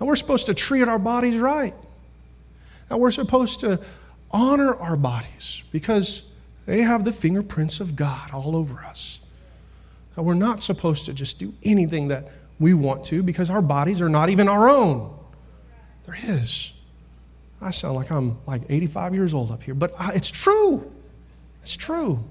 [0.00, 1.74] Now we're supposed to treat our bodies right.
[2.90, 3.80] Now we're supposed to
[4.30, 6.30] honor our bodies because
[6.66, 9.20] they have the fingerprints of God all over us.
[10.16, 14.08] We're not supposed to just do anything that we want to because our bodies are
[14.08, 15.14] not even our own.
[16.04, 16.72] They're His.
[17.60, 20.90] I sound like I'm like 85 years old up here, but I, it's true.
[21.62, 22.22] It's true.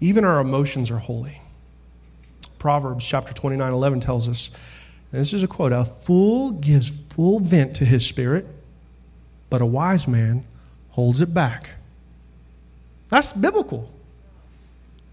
[0.00, 1.40] Even our emotions are holy.
[2.58, 4.50] Proverbs chapter 29 11 tells us,
[5.10, 8.46] this is a quote a fool gives full vent to his spirit,
[9.54, 10.44] but a wise man
[10.88, 11.76] holds it back.
[13.08, 13.88] That's biblical.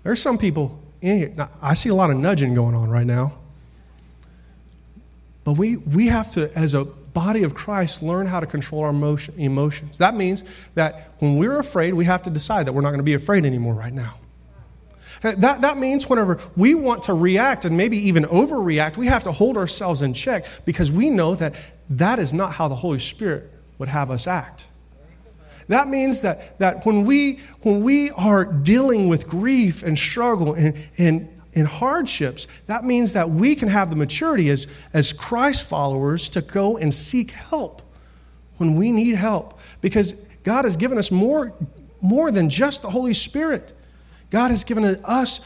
[0.01, 1.33] There's some people in here.
[1.37, 3.33] Now, I see a lot of nudging going on right now.
[5.43, 8.89] But we, we have to, as a body of Christ learn how to control our
[8.89, 9.99] emotion, emotions.
[9.99, 13.03] That means that when we're afraid, we have to decide that we're not going to
[13.03, 14.15] be afraid anymore right now.
[15.21, 19.31] That, that means whenever we want to react and maybe even overreact, we have to
[19.31, 21.53] hold ourselves in check because we know that
[21.91, 23.51] that is not how the Holy Spirit
[23.81, 24.67] would have us act.
[25.67, 30.87] That means that, that when, we, when we are dealing with grief and struggle and,
[30.99, 36.29] and, and hardships, that means that we can have the maturity as, as Christ followers
[36.29, 37.81] to go and seek help
[38.57, 39.59] when we need help.
[39.81, 41.53] Because God has given us more,
[42.01, 43.73] more than just the Holy Spirit.
[44.29, 45.43] God has given us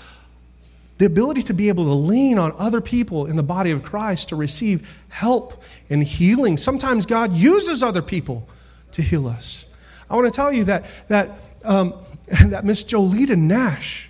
[0.97, 4.29] the ability to be able to lean on other people in the body of Christ
[4.29, 6.58] to receive help and healing.
[6.58, 8.47] Sometimes God uses other people
[8.91, 9.67] to heal us.
[10.10, 11.31] I want to tell you that, that,
[11.63, 11.93] um,
[12.47, 14.10] that Miss Jolita Nash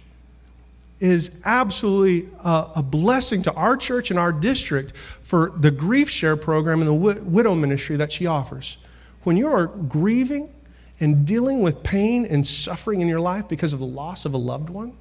[1.00, 6.38] is absolutely a, a, blessing to our church and our district for the grief share
[6.38, 8.78] program and the widow ministry that she offers.
[9.24, 10.50] When you are grieving,
[11.00, 14.38] and dealing with pain and suffering in your life because of the loss of a
[14.38, 14.94] loved one,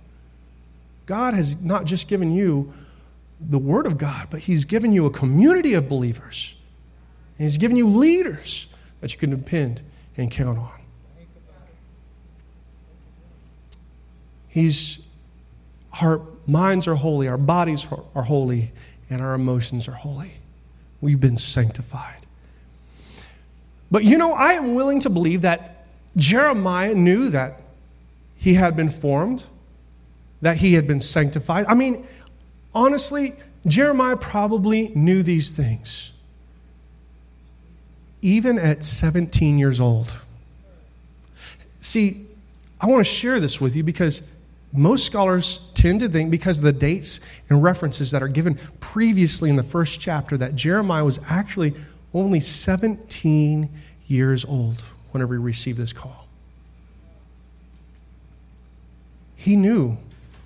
[1.06, 2.72] God has not just given you
[3.40, 6.54] the Word of God, but He's given you a community of believers.
[7.38, 8.66] And He's given you leaders
[9.00, 9.82] that you can depend
[10.16, 10.80] and count on.
[14.48, 15.04] He's,
[16.00, 18.70] our minds are holy, our bodies are holy,
[19.10, 20.32] and our emotions are holy.
[21.00, 22.20] We've been sanctified.
[23.90, 25.86] But you know, I am willing to believe that
[26.16, 27.60] Jeremiah knew that
[28.36, 29.44] he had been formed,
[30.44, 31.64] that he had been sanctified.
[31.68, 32.06] I mean,
[32.74, 33.32] honestly,
[33.66, 36.12] Jeremiah probably knew these things,
[38.20, 40.20] even at 17 years old.
[41.80, 42.26] See,
[42.78, 44.20] I want to share this with you because
[44.70, 49.48] most scholars tend to think, because of the dates and references that are given previously
[49.48, 51.72] in the first chapter, that Jeremiah was actually
[52.12, 53.70] only 17
[54.06, 56.28] years old whenever he received this call.
[59.36, 59.96] He knew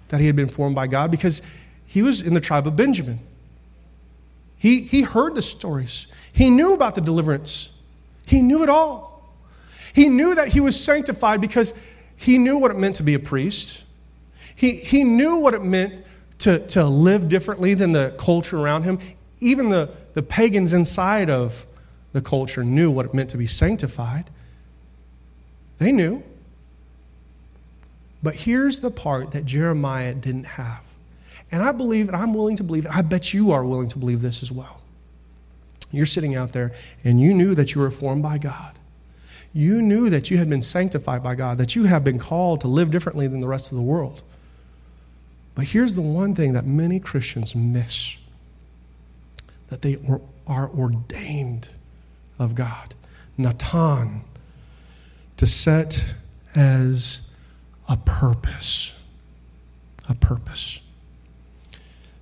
[0.09, 1.43] that he had been formed by God because
[1.87, 3.19] he was in the tribe of Benjamin.
[4.57, 7.75] He, he heard the stories, he knew about the deliverance,
[8.27, 9.09] he knew it all.
[9.95, 11.75] He knew that he was sanctified because
[12.17, 13.85] he knew what it meant to be a priest.
[14.55, 16.05] He, he knew what it meant
[16.41, 18.99] to, to live differently than the culture around him.
[19.41, 21.65] Even the, the pagans inside of
[22.13, 24.31] the culture knew what it meant to be sanctified.
[25.79, 26.23] They knew.
[28.23, 30.83] But here's the part that Jeremiah didn't have.
[31.51, 34.21] And I believe, and I'm willing to believe, I bet you are willing to believe
[34.21, 34.81] this as well.
[35.91, 36.73] You're sitting out there
[37.05, 38.79] and you knew that you were formed by God.
[39.55, 42.69] You knew that you had been sanctified by God, that you have been called to
[42.69, 44.23] live differently than the rest of the world.
[45.55, 48.19] But here's the one thing that many Christians miss
[49.69, 49.99] that they
[50.47, 51.71] are ordained
[52.39, 52.95] of God.
[53.37, 54.23] Natan,
[55.37, 56.15] to set
[56.55, 57.28] as
[57.89, 58.95] a purpose.
[60.09, 60.81] A purpose.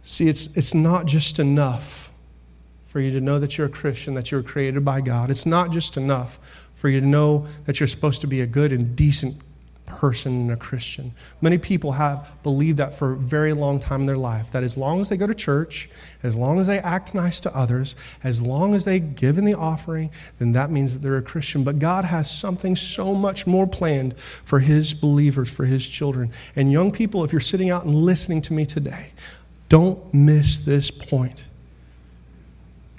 [0.02, 2.12] See, it's, it's not just enough
[2.86, 5.30] for you to know that you're a Christian, that you're created by God.
[5.30, 6.38] It's not just enough
[6.74, 9.34] for you to know that you're supposed to be a good and decent
[9.86, 11.12] person and a Christian.
[11.40, 14.76] Many people have believed that for a very long time in their life that as
[14.76, 15.88] long as they go to church,
[16.22, 19.54] as long as they act nice to others, as long as they give in the
[19.54, 21.64] offering, then that means that they're a Christian.
[21.64, 26.32] But God has something so much more planned for His believers, for His children.
[26.54, 29.12] And young people, if you're sitting out and listening to me today,
[29.68, 31.48] don't miss this point.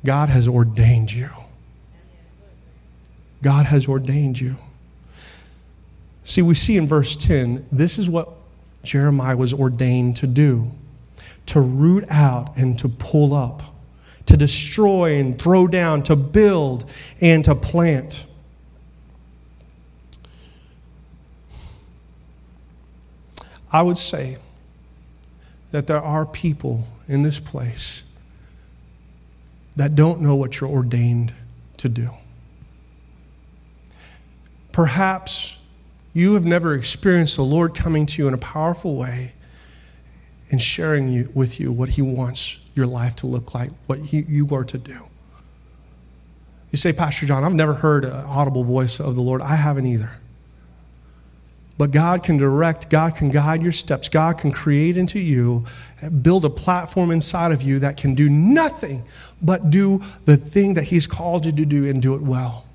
[0.04, 1.30] God has ordained you.
[3.42, 4.56] God has ordained you.
[6.28, 8.30] See, we see in verse 10, this is what
[8.84, 10.72] Jeremiah was ordained to do
[11.46, 13.64] to root out and to pull up,
[14.26, 16.84] to destroy and throw down, to build
[17.22, 18.26] and to plant.
[23.72, 24.38] I would say
[25.72, 28.04] that there are people in this place
[29.78, 31.34] that don't know what you're ordained
[31.78, 32.10] to do.
[34.74, 35.57] Perhaps
[36.18, 39.34] you have never experienced the Lord coming to you in a powerful way
[40.50, 44.26] and sharing you, with you what He wants your life to look like, what he,
[44.28, 45.08] you are to do.
[46.72, 49.42] You say, Pastor John, I've never heard an audible voice of the Lord.
[49.44, 50.12] I haven't either.
[51.78, 55.66] But God can direct, God can guide your steps, God can create into you,
[56.24, 59.04] build a platform inside of you that can do nothing
[59.40, 62.67] but do the thing that He's called you to do and do it well.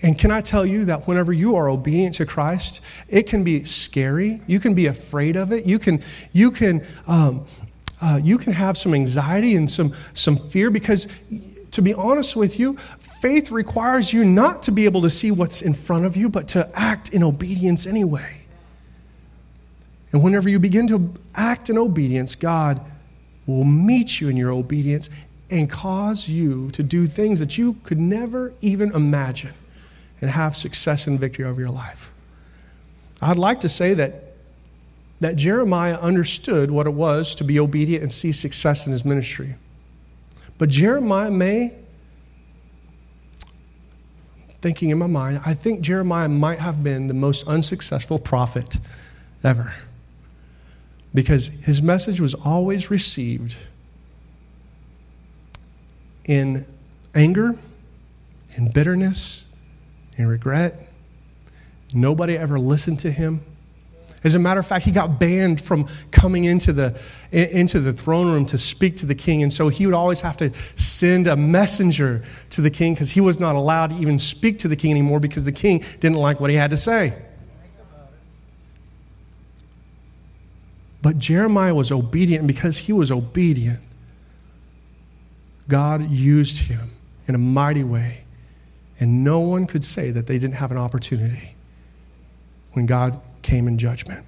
[0.00, 3.64] And can I tell you that whenever you are obedient to Christ, it can be
[3.64, 4.40] scary.
[4.46, 5.66] You can be afraid of it.
[5.66, 7.46] You can, you can, um,
[8.00, 11.08] uh, you can have some anxiety and some, some fear because
[11.72, 15.62] to be honest with you, faith requires you not to be able to see what's
[15.62, 18.42] in front of you, but to act in obedience anyway.
[20.12, 22.80] And whenever you begin to act in obedience, God
[23.46, 25.10] will meet you in your obedience
[25.50, 29.54] and cause you to do things that you could never even imagine
[30.20, 32.12] and have success and victory over your life.
[33.20, 34.34] I'd like to say that,
[35.20, 39.54] that Jeremiah understood what it was to be obedient and see success in his ministry.
[40.56, 41.74] But Jeremiah may,
[44.60, 48.76] thinking in my mind, I think Jeremiah might have been the most unsuccessful prophet
[49.44, 49.72] ever.
[51.14, 53.56] Because his message was always received
[56.24, 56.66] in
[57.14, 57.58] anger,
[58.54, 59.47] in bitterness,
[60.18, 60.88] in regret.
[61.94, 63.40] Nobody ever listened to him.
[64.24, 67.00] As a matter of fact, he got banned from coming into the,
[67.30, 69.44] into the throne room to speak to the king.
[69.44, 73.20] And so he would always have to send a messenger to the king because he
[73.20, 76.40] was not allowed to even speak to the king anymore because the king didn't like
[76.40, 77.14] what he had to say.
[81.00, 83.78] But Jeremiah was obedient, and because he was obedient,
[85.68, 86.90] God used him
[87.28, 88.24] in a mighty way.
[89.00, 91.54] And no one could say that they didn't have an opportunity
[92.72, 94.26] when God came in judgment.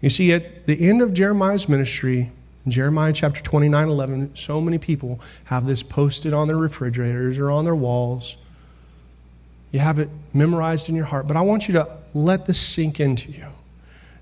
[0.00, 2.30] You see, at the end of Jeremiah's ministry,
[2.64, 7.50] in Jeremiah chapter 29 11, so many people have this posted on their refrigerators or
[7.50, 8.36] on their walls.
[9.70, 13.00] You have it memorized in your heart, but I want you to let this sink
[13.00, 13.46] into you.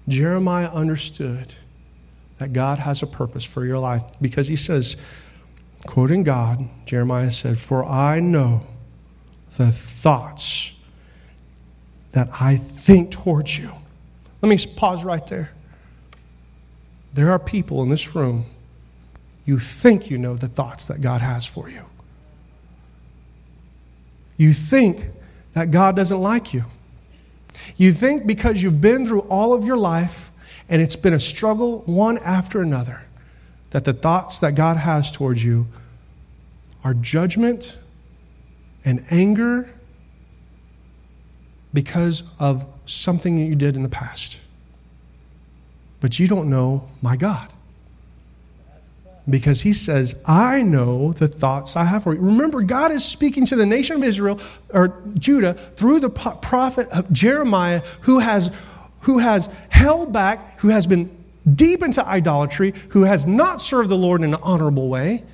[0.09, 1.55] Jeremiah understood
[2.39, 4.97] that God has a purpose for your life because he says,
[5.87, 8.67] quoting God, Jeremiah said, For I know
[9.57, 10.73] the thoughts
[12.13, 13.71] that I think towards you.
[14.43, 15.51] Let me pause right there.
[17.13, 18.47] There are people in this room,
[19.45, 21.83] you think you know the thoughts that God has for you.
[24.37, 25.09] You think
[25.55, 26.65] that God doesn't like you.
[27.77, 30.31] You think because you've been through all of your life
[30.69, 33.07] and it's been a struggle one after another,
[33.71, 35.67] that the thoughts that God has towards you
[36.85, 37.79] are judgment
[38.87, 39.69] and anger
[41.75, 44.41] because of something that you did in the past.
[46.01, 47.53] But you don't know my God.
[49.29, 52.21] Because he says, I know the thoughts I have for you.
[52.21, 57.83] Remember, God is speaking to the nation of Israel or Judah through the prophet Jeremiah,
[58.03, 58.53] who has,
[59.01, 61.11] who has held back, who has been
[61.53, 65.25] deep into idolatry, who has not served the Lord in an honorable way.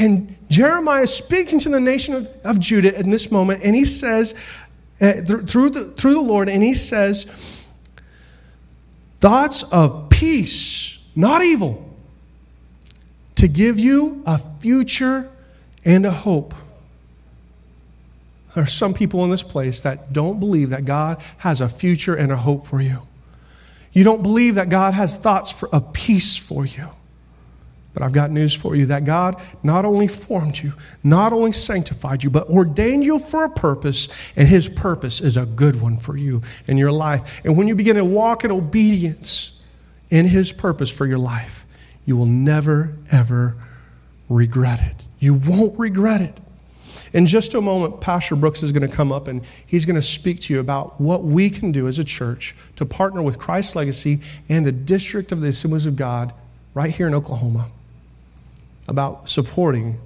[0.00, 3.84] And Jeremiah is speaking to the nation of, of Judah in this moment, and he
[3.84, 4.34] says,
[4.98, 7.66] uh, through, the, through the Lord, and he says,
[9.16, 11.86] thoughts of peace, not evil,
[13.34, 15.30] to give you a future
[15.84, 16.54] and a hope.
[18.54, 22.14] There are some people in this place that don't believe that God has a future
[22.14, 23.02] and a hope for you.
[23.92, 26.88] You don't believe that God has thoughts for, of peace for you.
[27.92, 32.22] But I've got news for you that God not only formed you, not only sanctified
[32.22, 36.16] you, but ordained you for a purpose, and His purpose is a good one for
[36.16, 37.40] you in your life.
[37.44, 39.60] And when you begin to walk in obedience
[40.08, 41.66] in His purpose for your life,
[42.04, 43.56] you will never, ever
[44.28, 45.06] regret it.
[45.18, 46.38] You won't regret it.
[47.12, 50.02] In just a moment, Pastor Brooks is going to come up and he's going to
[50.02, 53.74] speak to you about what we can do as a church to partner with Christ's
[53.74, 56.32] Legacy and the District of the Assemblies of God
[56.72, 57.66] right here in Oklahoma
[58.88, 59.98] about supporting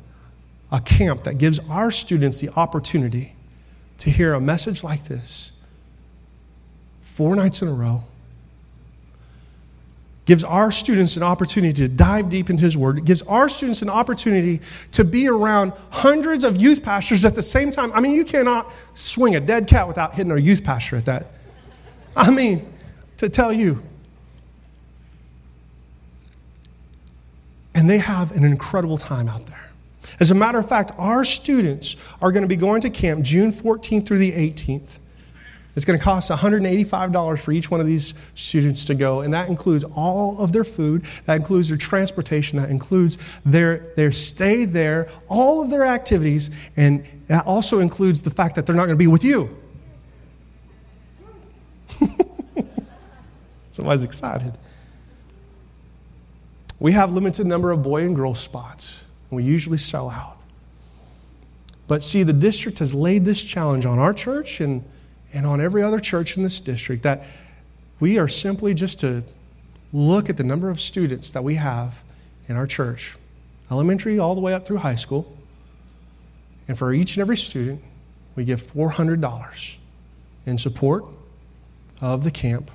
[0.71, 3.35] a camp that gives our students the opportunity
[3.99, 5.53] to hear a message like this
[7.01, 8.03] four nights in a row.
[10.27, 12.99] Gives our students an opportunity to dive deep into His Word.
[12.99, 14.61] it gives our students an opportunity
[14.93, 17.93] to be around hundreds of youth pastors at the same time.
[17.93, 21.27] I mean, you cannot swing a dead cat without hitting a youth pastor at that.
[22.17, 22.73] I mean,
[23.19, 23.83] to tell you,
[27.75, 29.71] and they have an incredible time out there.
[30.21, 33.51] As a matter of fact, our students are going to be going to camp June
[33.51, 34.99] 14th through the 18th.
[35.77, 39.49] It's going to cost $185 for each one of these students to go, and that
[39.49, 45.09] includes all of their food, that includes their transportation, that includes their, their stay there,
[45.29, 49.03] all of their activities, and that also includes the fact that they're not going to
[49.03, 49.51] be with you.
[53.73, 54.57] Somebody's excited.
[56.85, 59.05] We have limited number of boy and girl spots.
[59.31, 60.37] And we usually sell out.
[61.89, 64.85] But see, the district has laid this challenge on our church and,
[65.33, 67.25] and on every other church in this district that
[68.01, 69.23] we are simply just to
[69.95, 72.03] look at the number of students that we have
[72.49, 73.17] in our church,
[73.71, 75.35] elementary all the way up through high school.
[76.69, 77.83] And for each and every student,
[78.37, 79.77] we give $400
[80.45, 81.07] in support
[82.03, 82.71] of the camp.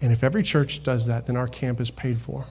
[0.00, 2.48] And if every church does that, then our camp is paid for.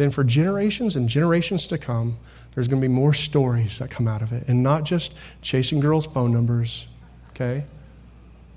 [0.00, 2.16] Then, for generations and generations to come,
[2.54, 4.44] there's going to be more stories that come out of it.
[4.48, 6.88] And not just chasing girls' phone numbers,
[7.32, 7.64] okay?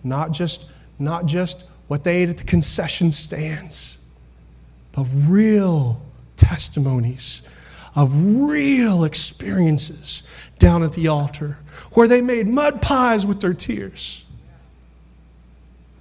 [0.06, 0.64] Not just,
[1.00, 3.98] not just what they ate at the concession stands,
[4.94, 6.02] but real
[6.38, 7.42] testimonies
[7.94, 10.24] of real experiences
[10.60, 11.58] down at the altar
[11.92, 14.26] where they made mud pies with their tears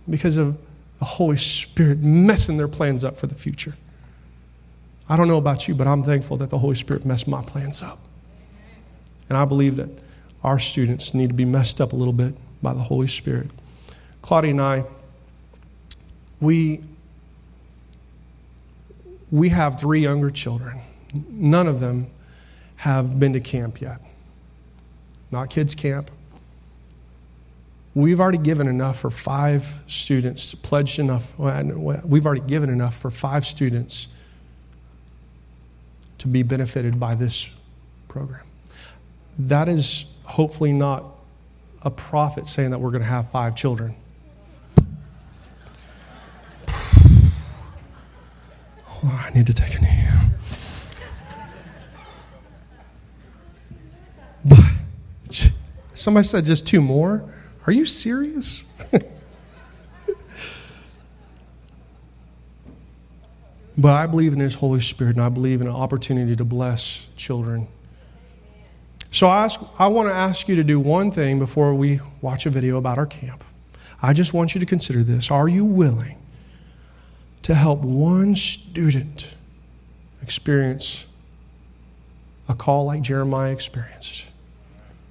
[0.08, 0.56] because of
[1.00, 3.74] the Holy Spirit messing their plans up for the future.
[5.12, 7.82] I don't know about you, but I'm thankful that the Holy Spirit messed my plans
[7.82, 7.98] up.
[9.28, 9.90] And I believe that
[10.42, 13.50] our students need to be messed up a little bit by the Holy Spirit.
[14.22, 14.84] Claudia and I,
[16.40, 16.80] we,
[19.30, 20.80] we have three younger children.
[21.28, 22.06] None of them
[22.76, 24.00] have been to camp yet,
[25.30, 26.10] not kids' camp.
[27.94, 31.38] We've already given enough for five students, pledged enough.
[31.38, 34.08] We've already given enough for five students
[36.22, 37.50] to be benefited by this
[38.06, 38.44] program.
[39.40, 41.04] That is hopefully not
[41.82, 43.96] a prophet saying that we're going to have five children.
[49.04, 50.06] Oh, I need to take a knee.
[54.44, 55.50] But
[55.92, 57.28] somebody said just two more.
[57.66, 58.71] Are you serious?
[63.82, 67.08] But I believe in His Holy Spirit, and I believe in an opportunity to bless
[67.16, 67.66] children.
[69.10, 72.46] So I, ask, I want to ask you to do one thing before we watch
[72.46, 73.42] a video about our camp.
[74.00, 75.32] I just want you to consider this.
[75.32, 76.16] Are you willing
[77.42, 79.34] to help one student
[80.22, 81.06] experience
[82.48, 84.31] a call like Jeremiah experienced?